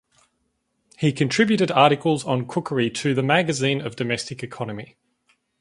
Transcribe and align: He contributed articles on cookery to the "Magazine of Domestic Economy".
He 0.97 1.11
contributed 1.11 1.69
articles 1.69 2.25
on 2.25 2.47
cookery 2.47 2.89
to 2.89 3.13
the 3.13 3.21
"Magazine 3.21 3.81
of 3.81 3.95
Domestic 3.95 4.41
Economy". 4.41 4.95